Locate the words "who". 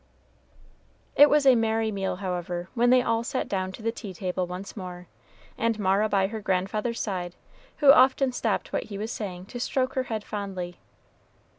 7.77-7.91